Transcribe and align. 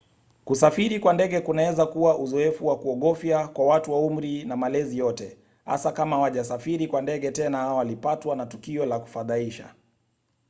kusafiri 0.45 0.99
kwa 0.99 1.13
ndege 1.13 1.41
kunaweza 1.41 1.85
kuwa 1.85 2.17
uzoefu 2.17 2.67
wa 2.67 2.77
kuogofya 2.79 3.47
kwa 3.47 3.65
watu 3.65 3.91
wa 3.91 3.99
umri 3.99 4.43
na 4.43 4.57
malezi 4.57 4.97
yote 4.97 5.37
hasa 5.65 5.91
kama 5.91 6.15
hawajasafiri 6.15 6.87
kwa 6.87 7.01
ndege 7.01 7.31
tena 7.31 7.61
au 7.61 7.77
walipatwa 7.77 8.35
na 8.35 8.45
tukio 8.45 8.85
la 8.85 8.99
kufadhaisha 8.99 9.75